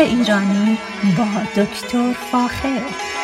[0.00, 0.78] ایرانی
[1.18, 3.19] با دکتر فاخر.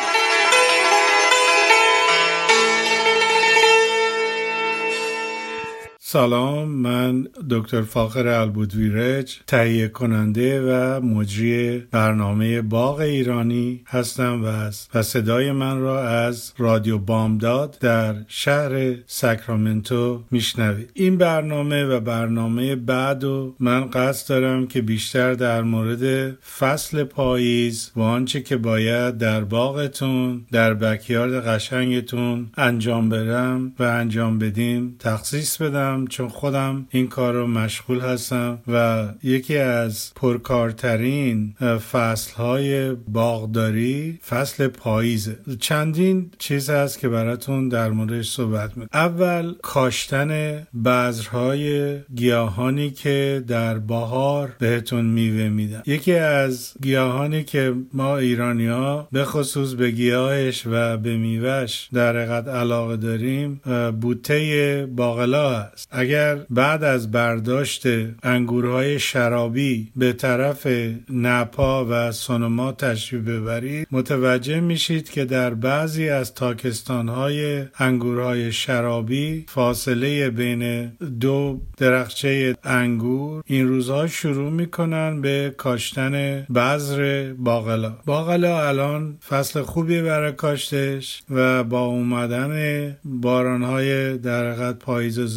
[6.09, 15.03] سلام من دکتر فاخر البودویرج تهیه کننده و مجری برنامه باغ ایرانی هستم و, و
[15.03, 20.91] صدای من را از رادیو بامداد در شهر ساکرامنتو میشنوید.
[20.93, 27.91] این برنامه و برنامه بعد و من قصد دارم که بیشتر در مورد فصل پاییز
[27.95, 35.61] و آنچه که باید در باغتون در بکیارد قشنگتون انجام برم و انجام بدیم تخصیص
[35.61, 35.96] بدم.
[36.05, 41.55] چون خودم این کار رو مشغول هستم و یکی از پرکارترین
[41.91, 45.37] فصل های باغداری فصل پاییزه.
[45.59, 53.77] چندین چیز هست که براتون در موردش صحبت می اول کاشتن بذرهای گیاهانی که در
[53.79, 55.83] بهار بهتون میوه میدن.
[55.85, 62.17] یکی از گیاهانی که ما ایرانی ها به خصوص به گیاهش و به میوهش در
[62.17, 63.61] حقیقت علاقه داریم
[64.01, 67.83] بوته باقلا است اگر بعد از برداشت
[68.23, 70.67] انگورهای شرابی به طرف
[71.09, 80.29] نپا و سونما تشریف ببرید متوجه میشید که در بعضی از تاکستانهای انگورهای شرابی فاصله
[80.29, 80.87] بین
[81.19, 87.97] دو درخچه انگور این روزها شروع می‌کنن به کاشتن بذر باقلا.
[88.05, 95.27] باقلا الان فصل خوبی برای کاشتش و با اومدن بارانهای در پاییز و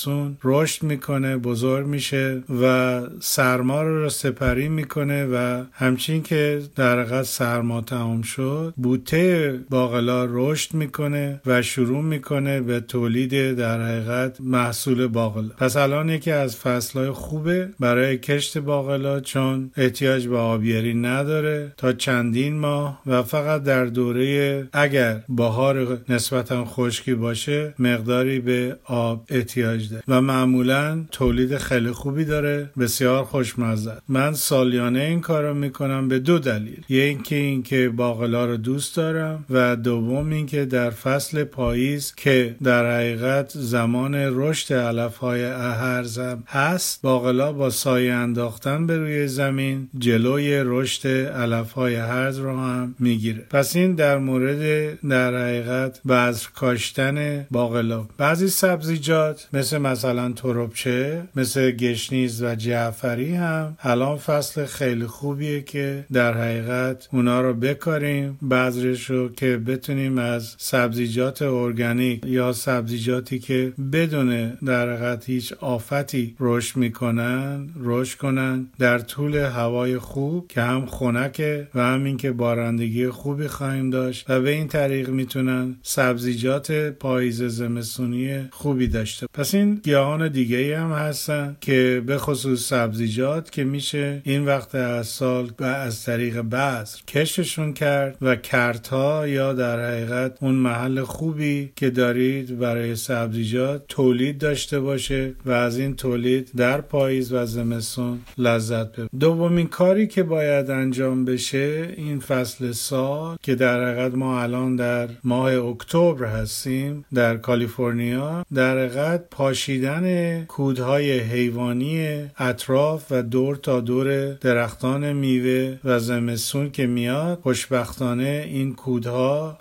[0.00, 7.80] زمستون رشد می‌کنه بزرگ میشه و سرما رو سپری می‌کنه و همچین که در سرما
[7.80, 15.48] تمام شد بوته باقلا رشد می‌کنه و شروع می‌کنه به تولید در حقیقت محصول باقلا.
[15.58, 21.92] پس الان یکی از فصلهای خوبه برای کشت باقلا چون احتیاج به آبیاری نداره تا
[21.92, 29.89] چندین ماه و فقط در دوره اگر بهار نسبتا خشکی باشه مقداری به آب احتیاج
[30.08, 32.70] و معمولا تولید خیلی خوبی داره.
[32.78, 33.92] بسیار خوشمزه.
[34.08, 36.84] من سالیانه این کارو می‌کنم به دو دلیل.
[36.88, 43.52] یکی اینکه باقلا رو دوست دارم و دوم اینکه در فصل پاییز که در حقیقت
[43.54, 51.08] زمان رشد علف های اهرزم هست باقلا با سایه انداختن به روی زمین جلوی رشد
[51.08, 53.46] علف های هرز رو هم می‌گیره.
[53.50, 54.60] پس این در مورد
[55.00, 58.06] در حقیقت بذر کاشتن باقلا.
[58.18, 66.04] بعضی سبزیجات مثل مثلا تروبچه مثل گشنیز و جعفری هم الان فصل خیلی خوبیه که
[66.12, 68.38] در حقیقت اونا رو بکاریم.
[68.50, 76.36] بذرش رو که بتونیم از سبزیجات ارگانیک یا سبزیجاتی که بدون در حقیقت هیچ آفتی
[76.40, 83.08] رشد می‌کنن رشد کنن در طول هوای خوب که هم خنکه و همین که بارندگی
[83.08, 89.26] خوبی خواهیم داشت و به این طریق می‌تونن سبزیجات پاییز زمستونی خوبی داشته.
[89.34, 95.06] پس این گیاهان دیگه هم هستن که به خصوص سبزیجات که میشه این وقت از
[95.06, 101.72] سال و از طریق بذر کشتشون کرد و کرتها یا در حقیقت اون محل خوبی
[101.76, 108.18] که دارید برای سبزیجات تولید داشته باشه و از این تولید در پاییز و زمستون
[108.38, 109.10] لذت ببرید.
[109.20, 115.08] دومین کاری که باید انجام بشه این فصل سال که در حقیقت ما الان در
[115.24, 123.80] ماه اکتبر هستیم در کالیفرنیا در حقیقت پاشید کشیدن کودهای حیوانی اطراف و دور تا
[123.80, 129.58] دور درختان میوه و زمستون که میاد خوشبختانه این کودها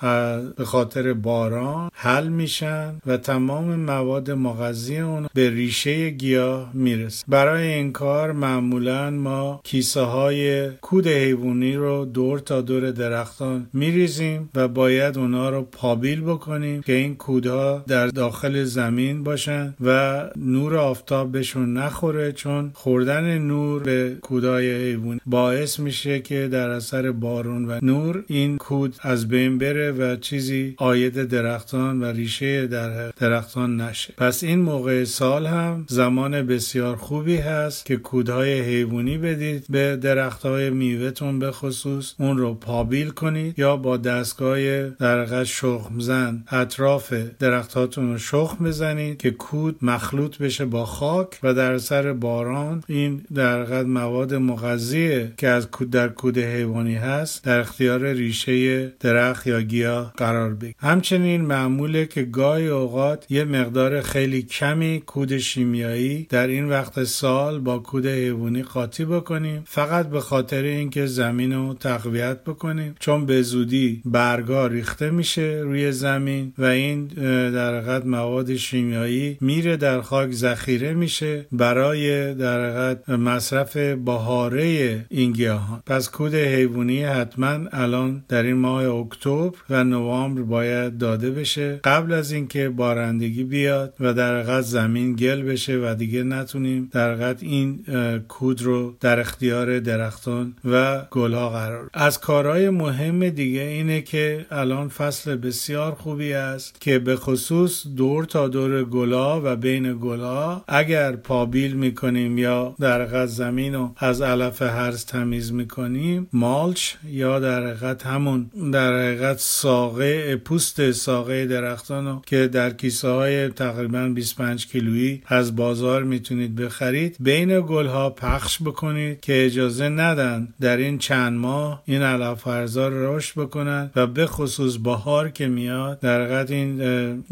[0.57, 7.25] به خاطر باران حل میشن و تمام مواد مغذی اون به ریشه گیاه می‌رسه.
[7.27, 14.49] برای این کار معمولا ما کیسه های کود حیوانی رو دور تا دور درختان میریزیم
[14.55, 20.77] و باید اونا رو پابیل بکنیم که این کودها در داخل زمین باشن و نور
[20.77, 27.65] آفتاب بهشون نخوره چون خوردن نور به کودای حیوانی باعث میشه که در اثر بارون
[27.69, 33.81] و نور این کود از بین بره و چیزی آید درختان و ریشه در درختان
[33.81, 34.13] نشه.
[34.17, 40.69] پس این موقع سال هم زمان بسیار خوبی هست که کودهای حیوانی بدید به درختهای
[40.69, 48.11] میوهتون به خصوص اون رو پابیل کنید یا با دستگاه در شخم زن اطراف درختاتون
[48.11, 52.83] رو شخم بزنید که کود کود مخلوط بشه با خاک و در اثر باران.
[52.87, 58.87] این در حقیقت مواد مغذیه که از کود در کود حیوانی هست در اختیار ریشه
[58.87, 60.75] درخت یا گیاه قرار بگیره.
[60.79, 67.59] همچنین معموله که گاهی اوقات یه مقدار خیلی کمی کود شیمیایی در این وقت سال
[67.59, 69.63] با کود حیوانی قاطی بکنیم.
[69.65, 72.95] فقط به خاطر اینکه زمین رو تقویت بکنیم.
[72.99, 77.05] چون به زودی برگا ریخته میشه روی زمین و این
[77.51, 85.83] در حقیقت مواد شیمیایی میره در خاک ذخیره میشه برای در مصرف بهاره این گیاهان.
[85.85, 91.79] پس کود حیوانی حتما الان در این ماه اکتبر و نوامبر باید داده بشه.
[91.83, 97.79] قبل از اینکه بارندگی بیاد و در زمین گل بشه و دیگه نتونیم در این
[98.27, 104.87] کود رو در اختیار درختان و گلها قرار از کارهای مهم دیگه اینه که الان
[104.87, 111.15] فصل بسیار خوبی است که به خصوص دور تا دور گلا و بین گلا اگر
[111.15, 117.67] پابیل می‌کنیم یا در حقیقت زمین رو از علف هرز تمیز می‌کنیم مالچ یا در
[117.67, 124.67] حقیقت همون در حقیقت ساقه پوست ساقه درختان رو که در کیسه های تقریبا 25
[124.67, 127.15] کیلویی از بازار می‌تونید بخرید.
[127.19, 133.41] بین گلها پخش بکنید که اجازه ندن در این چند ماه این علف هرزا رشد
[133.41, 136.77] بکنن و به خصوص بهار که میاد در حقیقت این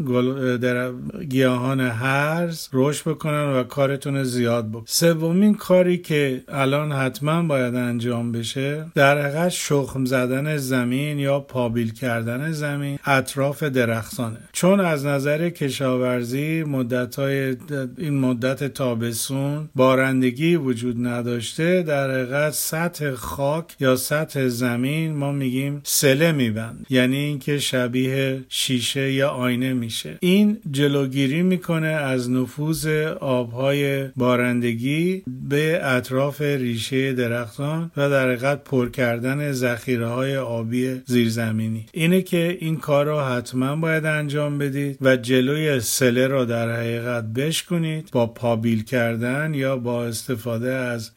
[0.08, 0.92] گل در
[1.28, 8.32] گیاهان هرز رشد بکنن و کارتون زیاد بکنن سومین کاری که الان حتما باید انجام
[8.32, 14.38] بشه در حقیقت شخم زدن زمین یا پابیل کردن زمین اطراف درختانه.
[14.52, 23.64] چون از نظر کشاورزی مدت این مدت تابستون بارندگی وجود نداشته در حقیقت سطح خاک
[23.80, 26.86] یا سطح زمین ما میگیم سله میبند.
[26.90, 30.18] یعنی اینکه شبیه شیشه یا آینه میشه.
[30.20, 32.86] این جلوگیری می‌کنه از نفوذ
[33.20, 41.86] آبهای بارندگی به اطراف ریشه درختان و در حقیقت پر کردن ذخیره های آبی زیرزمینی.
[41.92, 47.24] اینه که این کار رو حتما باید انجام بدید و جلوی سله رو در حقیقت
[47.24, 51.10] بشکنید با پابیل کردن یا با استفاده از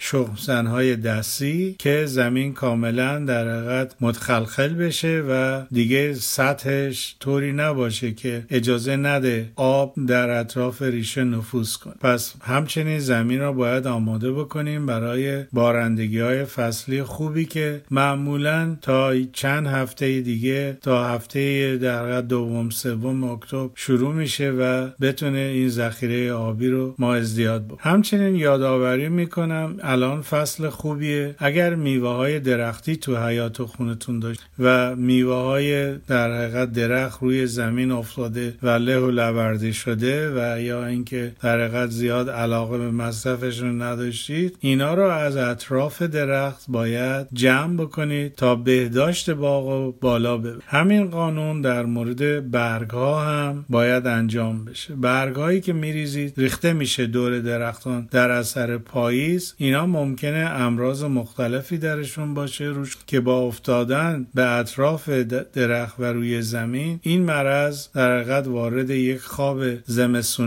[0.48, 8.44] های دستی که زمین کاملا در حقیقت متخلخل بشه و دیگه سطحش طوری نباشه که
[8.50, 14.86] اجازه نده آب در اطراف ریشه نفوذ کنه پس همچنین زمین را باید آماده بکنیم
[14.86, 22.70] برای بارندگی های فصلی خوبی که معمولا تا چند هفته دیگه تا هفته در دوم
[22.70, 29.10] سوم اکتبر شروع میشه و بتونه این ذخیره آبی رو ما ازدیاد بود همچنین یادآوری
[29.10, 31.36] می‌کنم الان فصل خوبیه.
[31.40, 37.48] اگر میوه های درختی تو حیات خونتون داشت و میوه های در حقیقت درخت روی
[37.48, 43.82] زمین افتاده و له و لورده شده و یا اینکه در زیاد علاقه به مصرفشون
[43.82, 50.64] نداشتید اینا رو از اطراف درخت باید جمع بکنید تا بهداشت باغ و بالا ببرید.
[50.68, 54.96] همین قانون در مورد برگ ها هم باید انجام بشه.
[54.96, 59.54] برگ هایی که میریزید ریخته میشه دور درختان در اثر پاییز.
[59.58, 65.10] اینا ممکنه امراض مختلفی درشون باشه روش که با افتادن به اطراف
[65.54, 69.64] درخت و روی زمین این مرض در حقیقت وارد یک خواب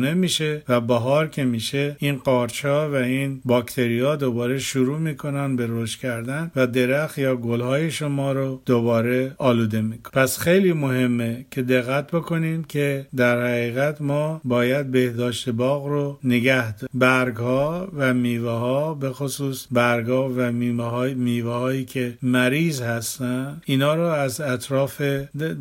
[0.04, 5.66] زمستونه میشه و بهار که میشه این قارچها و این باکتریا دوباره شروع می‌کنن به
[5.68, 10.22] رشد کردن و درخت یا گلهای شما رو دوباره آلوده می‌کنن.
[10.22, 16.74] پس خیلی مهمه که دقت بکنیم که در حقیقت ما باید بهداشت باغ رو نگه
[16.94, 23.61] برگ ها و میوه ها به خصوص برگ ها و میوه هایی که مریض هستن
[23.64, 25.02] اینا رو از اطراف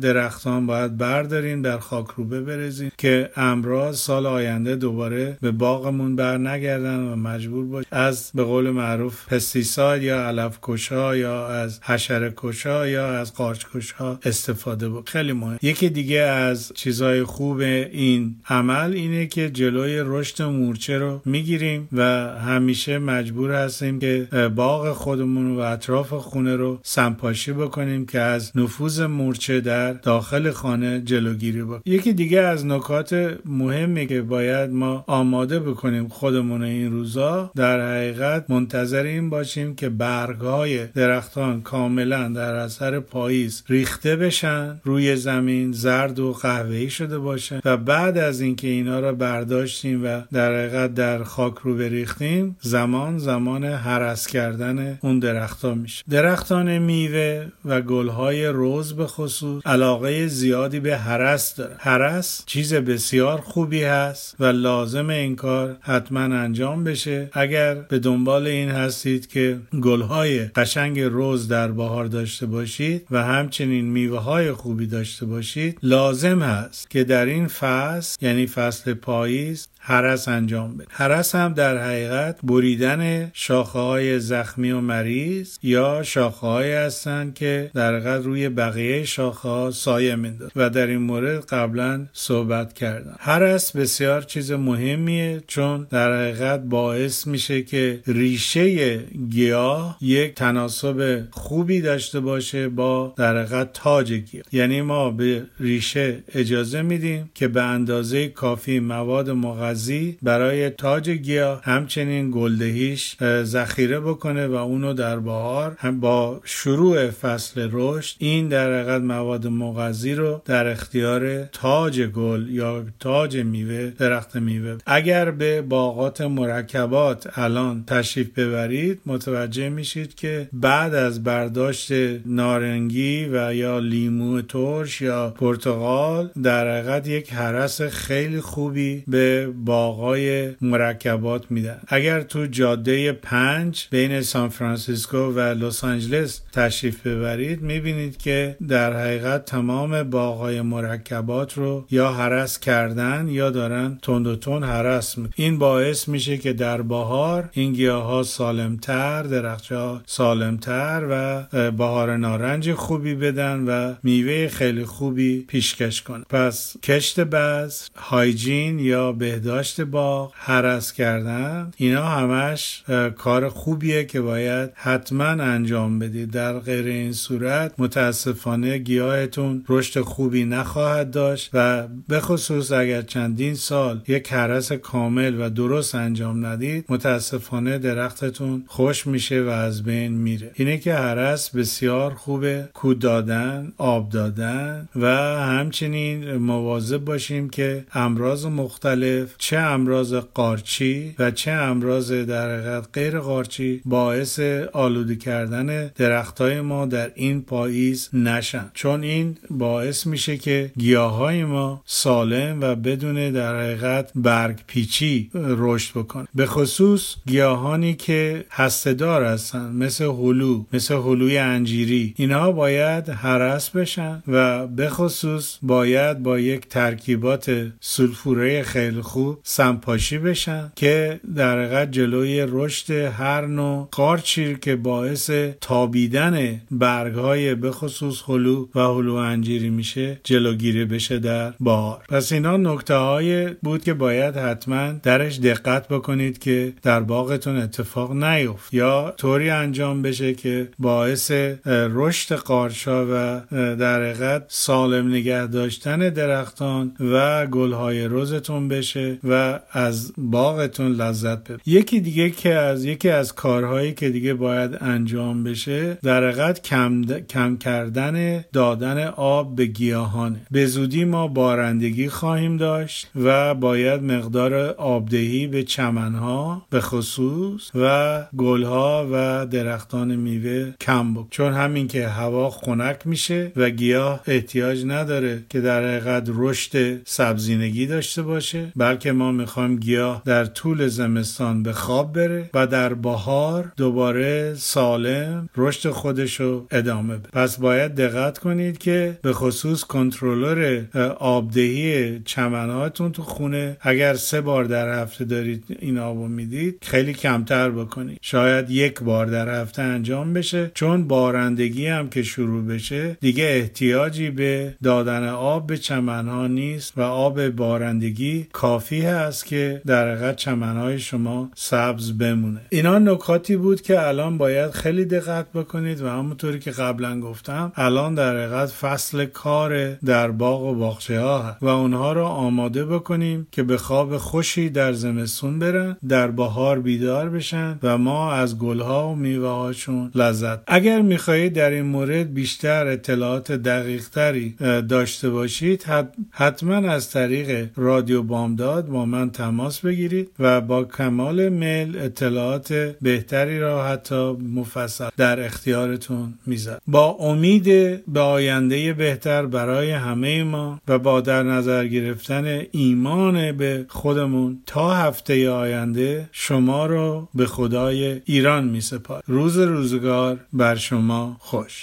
[0.00, 6.38] درختان باید برداریم در خاک رو برزیم که امراض سال آینده دوباره به باغمون بر
[6.38, 12.32] نگردن و مجبور باش از به قول معروف پستیساید یا علف کشا یا از حشره
[12.36, 15.58] کشا یا از قارچ کشا استفاده بود خیلی مهم.
[15.62, 22.02] یکی دیگه از چیزهای خوب این عمل اینه که جلوی رشد مورچه رو می‌گیریم و
[22.38, 29.00] همیشه مجبور هستیم که باغ خودمون و اطراف خونه رو سمپاشی بکنیم که از نفوذ
[29.00, 31.82] مورچه در داخل خانه جلوگیری بکنیم.
[31.86, 38.50] یکی دیگه از نکات مهمی که باید ما آماده بکنیم خودمون این روزا در حقیقت
[38.50, 46.18] منتظر این باشیم که برگهای درختان کاملا در اثر پاییز ریخته بشن روی زمین زرد
[46.18, 51.22] و قهوه‌ای شده باشن و بعد از اینکه اینا را برداشتیم و در حقیقت در
[51.22, 56.04] خاک رو بریختیم زمان زمان هرس کردن اون درختان میشه.
[56.10, 61.74] درختان میوه و گلهای روز به خصوص علاقه زیادی به هرس داره.
[61.78, 64.03] هرس چیز بسیار خوبی هست.
[64.04, 67.30] هست و لازم این کار حتما انجام بشه.
[67.32, 73.84] اگر به دنبال این هستید که گلهای قشنگ روز در بهار داشته باشید و همچنین
[73.84, 80.28] میوه های خوبی داشته باشید لازم هست که در این فصل یعنی فصل پاییز حرس
[80.28, 80.86] انجام بده.
[80.90, 87.70] حرس هم در حقیقت بریدن شاخه های زخمی و مریض یا شاخه های هستند که
[87.74, 93.16] در حقیقت روی بقیه شاخه ها سایه میندازه و در این مورد قبلا صحبت کردم.
[93.18, 98.96] حرس بسیار چیز مهمیه چون در حقیقت باعث میشه که ریشه
[99.30, 104.44] گیاه یک تناسب خوبی داشته باشه با در حقیقت تاج گیاه.
[104.52, 109.73] یعنی ما به ریشه اجازه میدیم که به اندازه کافی مواد مغذی
[110.22, 118.16] برای تاج گیاه همچنین گلدهیش ذخیره بکنه و اونو در بهار با شروع فصل رشد
[118.18, 124.78] این در حقیقت مواد مغذی رو در اختیار تاج گل یا تاج میوه درخت میوه.
[124.86, 131.92] اگر به باغات مرکبات الان تشریف ببرید متوجه میشید که بعد از برداشت
[132.26, 140.54] نارنگی و یا لیمو ترش یا پرتقال در حقیقت یک هرس خیلی خوبی به باغای
[140.60, 148.16] مرکبات میدن اگر تو جاده پنج بین سان فرانسیسکو و لس آنجلس تشریف ببرید می‌بینید
[148.16, 154.64] که در حقیقت تمام باغای مرکبات رو یا حرس کردن یا دارن تند و تند
[154.64, 161.70] حرس این باعث میشه که در بهار این گیاه ها سالمتر درخت ها سالمتر و
[161.70, 169.12] بهار نارنج خوبی بدن و میوه خیلی خوبی پیشکش کنه پس کشت بز هایجین یا
[169.12, 172.84] بهداشت باغ حرس کردن اینا همش
[173.16, 176.30] کار خوبیه که باید حتما انجام بدید.
[176.30, 183.54] در غیر این صورت متاسفانه گیاهتون رشد خوبی نخواهد داشت و به خصوص اگر چندین
[183.54, 190.12] سال یک حرس کامل و درست انجام ندید متاسفانه درختتون خوش میشه و از بین
[190.12, 190.50] میره.
[190.54, 195.06] اینه که حرس بسیار خوبه کود دادن آب دادن و
[195.40, 203.18] همچنین مواظب باشیم که امراض مختلف چه امراض قارچی و چه امراض در حقیقت غیر
[203.18, 204.40] قارچی باعث
[204.72, 208.70] آلوده کردن درختای ما در این پاییز نشن.
[208.74, 215.30] چون این باعث میشه که گیاه های ما سالم و بدون در حقیقت برگ پیچی
[215.34, 216.28] رشد بکنه.
[216.34, 222.14] به خصوص گیاهانی که هستهدار هستن مثل هلو مثل هلوی انجیری.
[222.16, 230.18] اینها باید حرس بشن و به خصوص باید با یک ترکیبات سلفوره خیلی خوب سمپاشی
[230.18, 237.70] بشن که در حقیقت جلوی رشد هر نوع قارچی که باعث تابیدن برگ های به
[237.70, 242.04] خصوص هلو و هلو انجیری میشه جلوگیری بشه در بهار.
[242.08, 248.12] پس اینا نکته های بود که باید حتما درش دقت بکنید که در باغتون اتفاق
[248.12, 251.30] نیفت یا طوری انجام بشه که باعث
[251.66, 253.40] رشد قارچا و
[253.76, 259.13] در حقیقت سالم نگه داشتن درختان و گلهای روزتون بشه.
[259.24, 261.60] و از باغتون لذت ببرید.
[261.66, 267.02] یکی دیگه که از یکی از کارهایی که دیگه باید انجام بشه در حقیقت کم,
[267.04, 270.40] کم کردن دادن آب به گیاهانه.
[270.50, 278.22] به زودی ما بارندگی خواهیم داشت و باید مقدار آبدهی به چمنها به خصوص و
[278.36, 284.84] گلها و درختان میوه کم بک چون همین که هوا خنک میشه و گیاه احتیاج
[284.86, 291.62] نداره که در حقیقت رشد سبزینگی داشته باشه بلکه ما می‌خوایم گیاه در طول زمستان
[291.62, 297.28] به خواب بره و در بهار دوباره سالم رشد خودش رو ادامه بده.
[297.32, 300.82] پس باید دقت کنید که به خصوص کنترلر
[301.18, 307.70] آبدهی چمنهاتون تو خونه اگر سه بار در هفته دارید این آبو می‌دید خیلی کمتر
[307.70, 308.18] بکنید.
[308.22, 310.70] شاید یک بار در هفته انجام بشه.
[310.74, 317.00] چون بارندگی هم که شروع بشه دیگه احتیاجی به دادن آب به چمنها نیست و
[317.00, 322.60] آب بارندگی کافی هست که در حقیقت چمنهای شما سبز بمونه.
[322.70, 328.14] اینا نکاتی بود که الان باید خیلی دقت بکنید و همونطوری که قبلا گفتم الان
[328.14, 333.46] در حقیقت فصل کار در باغ و باغچه ها هست و اونها رو آماده بکنیم
[333.52, 339.08] که به خواب خوشی در زمستون برن در بهار بیدار بشن و ما از گلها
[339.08, 340.58] و میوه هاشون لذت.
[340.66, 344.50] اگر می‌خواهید در این مورد بیشتر اطلاعات دقیق تری
[344.88, 345.84] داشته باشید
[346.30, 352.72] حتما از طریق رادیو بامداد داد با من تماس بگیرید و با کمال میل اطلاعات
[353.02, 357.64] بهتری را حتی مفصل در اختیارتون می‌زد با امید
[358.12, 364.94] به آینده بهتر برای همه ما و با در نظر گرفتن ایمان به خودمون تا
[364.94, 369.22] هفته آینده شما رو به خدای ایران می سپار.
[369.26, 371.82] روز روزگار بر شما خوش